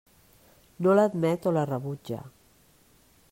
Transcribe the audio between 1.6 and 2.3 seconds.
rebutja.